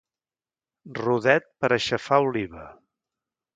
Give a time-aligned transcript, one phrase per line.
[0.99, 2.67] Rodet per a aixafar oliva.